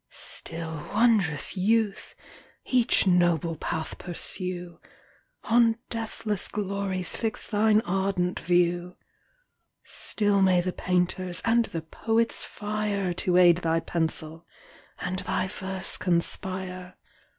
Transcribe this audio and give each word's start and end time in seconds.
Still, 0.09 0.87
wond'rous 0.91 1.55
youth! 1.55 2.15
each 2.65 3.05
noble 3.05 3.55
path 3.55 3.99
pursue, 3.99 4.79
On 5.43 5.77
deathless 5.91 6.47
glories 6.47 7.15
fix 7.15 7.45
thine 7.45 7.81
ardent 7.81 8.39
view: 8.39 8.97
Still 9.83 10.41
may 10.41 10.59
the 10.59 10.73
painter's 10.73 11.39
and 11.45 11.65
the 11.65 11.83
poet's 11.83 12.43
fire 12.43 13.13
To 13.13 13.37
aid 13.37 13.57
thy 13.57 13.79
pencil, 13.79 14.47
and 14.97 15.19
thy 15.19 15.47
verse 15.47 15.97
conspire! 15.99 16.97